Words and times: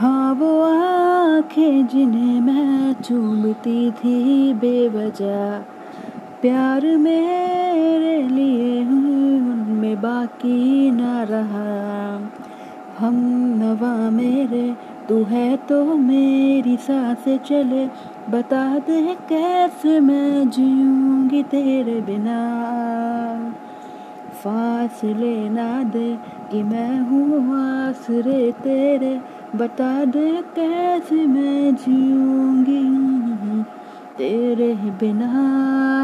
हाँ 0.00 0.34
वो 0.34 0.62
आँखें 0.62 1.86
जिन्हें 1.86 2.40
मैं 2.40 2.92
चूमती 2.92 3.90
थी 3.90 4.52
बेवजह। 4.54 5.58
प्यार 6.42 6.96
मेरे 6.96 8.22
लिए 8.22 8.82
उनमें 8.82 10.00
बाकी 10.00 10.90
न 10.90 11.00
रहा। 11.02 12.20
हम 12.98 13.14
नवा 13.62 14.10
मेरे, 14.10 14.76
तू 15.08 15.24
है 15.24 15.56
तो 15.56 15.84
मेरी 15.84 16.76
साँसें 16.76 17.38
चले। 17.38 17.86
बता 18.30 18.78
दे 18.78 19.14
कैसे 19.14 20.00
मैं 20.00 20.50
जीऊँगी 20.50 21.42
तेरे 21.42 22.00
बिना। 22.00 22.40
फासले 24.32 25.48
ना 25.48 25.82
दे 25.82 26.18
कि 26.50 26.62
मैं 26.62 27.00
हूँ 27.00 27.58
आसरे 27.60 28.52
तेरे। 28.52 29.39
बता 29.56 30.04
दे 30.04 30.42
कैसे 30.42 31.14
मैं 31.14 31.74
जीऊँगी 31.74 32.84
तेरे 34.18 34.74
बिना। 34.74 35.99